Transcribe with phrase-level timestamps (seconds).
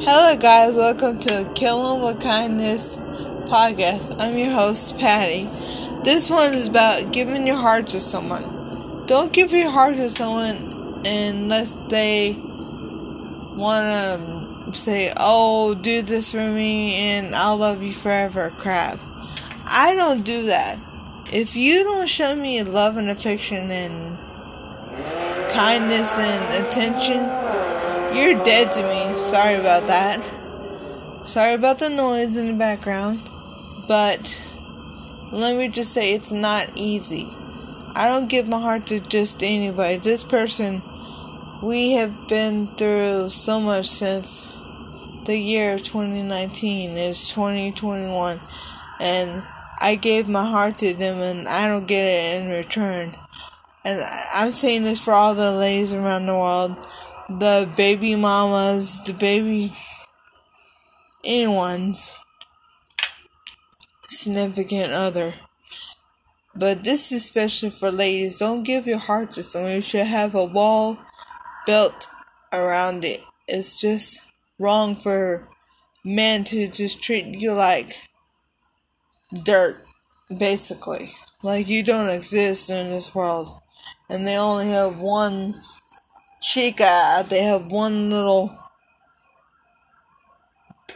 [0.00, 0.76] Hello, guys.
[0.76, 2.98] Welcome to Kill 'em with Kindness
[3.46, 4.14] podcast.
[4.20, 5.48] I'm your host, Patty.
[6.04, 9.04] This one is about giving your heart to someone.
[9.06, 12.36] Don't give your heart to someone unless they
[13.56, 18.52] want to say, Oh, do this for me and I'll love you forever.
[18.56, 19.00] Crap.
[19.66, 20.78] I don't do that.
[21.32, 24.16] If you don't show me love and affection and
[25.50, 27.47] kindness and attention,
[28.14, 29.18] you're dead to me.
[29.18, 31.26] Sorry about that.
[31.26, 33.20] Sorry about the noise in the background.
[33.86, 34.40] But
[35.32, 37.28] let me just say it's not easy.
[37.94, 39.96] I don't give my heart to just anybody.
[39.96, 40.82] This person,
[41.62, 44.54] we have been through so much since
[45.24, 48.40] the year of 2019 is 2021
[49.00, 49.42] and
[49.80, 53.14] I gave my heart to them and I don't get it in return.
[53.84, 54.02] And
[54.34, 56.76] I'm saying this for all the ladies around the world
[57.28, 59.72] the baby mamas, the baby
[61.24, 62.12] anyone's
[64.08, 65.34] significant other.
[66.54, 68.38] But this is especially for ladies.
[68.38, 69.72] Don't give your heart to someone.
[69.72, 70.98] You should have a wall
[71.66, 72.08] built
[72.52, 73.20] around it.
[73.46, 74.20] It's just
[74.58, 75.48] wrong for
[76.04, 77.96] men to just treat you like
[79.44, 79.76] dirt,
[80.36, 81.10] basically.
[81.42, 83.60] Like you don't exist in this world.
[84.08, 85.54] And they only have one
[86.40, 88.56] chica, they have one little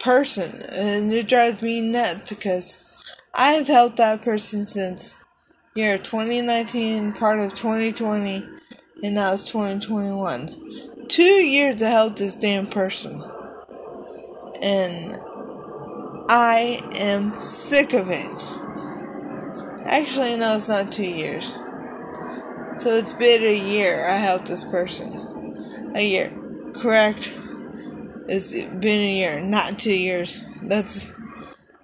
[0.00, 3.02] person, and it drives me nuts because
[3.34, 5.16] I've helped that person since
[5.74, 8.44] year 2019, part of 2020,
[9.02, 11.06] and now it's 2021.
[11.08, 13.22] Two years to help this damn person.
[14.62, 15.18] And
[16.28, 18.46] I am sick of it.
[19.86, 21.52] Actually, no, it's not two years.
[22.78, 25.29] So it's been a year I helped this person
[25.94, 26.32] a year.
[26.74, 27.32] Correct.
[28.28, 30.40] It's been a year, not two years.
[30.62, 31.10] That's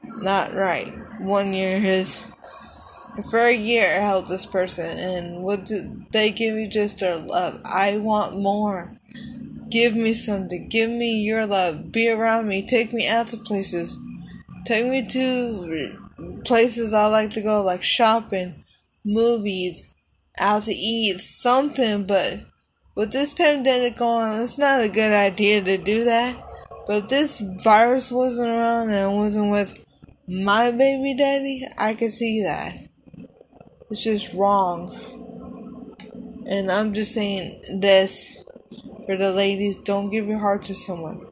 [0.03, 0.93] not right.
[1.21, 2.23] One year is
[3.31, 7.17] for a year I helped this person and what did they give me just their
[7.17, 7.61] love.
[7.65, 8.93] I want more.
[9.71, 10.69] Give me something.
[10.69, 11.91] Give me your love.
[11.91, 12.67] Be around me.
[12.67, 13.99] Take me out to places.
[14.65, 15.97] Take me to
[16.45, 18.65] places I like to go like shopping,
[19.05, 19.95] movies,
[20.39, 22.41] out to eat, something but
[22.97, 26.43] with this pandemic going on, it's not a good idea to do that.
[26.87, 29.85] But if this virus wasn't around and it wasn't with
[30.27, 32.75] my baby daddy, I could see that.
[33.91, 34.91] It's just wrong.
[36.49, 38.43] And I'm just saying this
[39.05, 41.27] for the ladies don't give your heart to someone.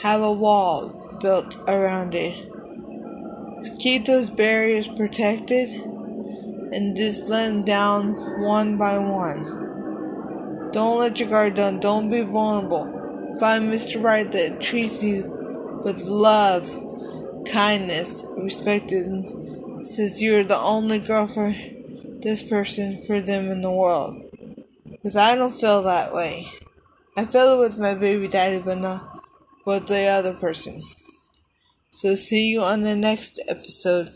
[0.00, 2.48] Have a wall built around it.
[3.78, 9.59] Keep those barriers protected and just let them down one by one.
[10.72, 11.80] Don't let your guard down.
[11.80, 13.36] Don't be vulnerable.
[13.40, 14.02] Find Mr.
[14.02, 16.70] Right that treats you with love,
[17.50, 21.54] kindness, respect, and says you're the only girl for
[22.20, 24.22] this person, for them in the world.
[24.88, 26.46] Because I don't feel that way.
[27.16, 29.24] I feel it with my baby daddy, but not
[29.66, 30.82] with the other person.
[31.88, 34.10] So see you on the next episode.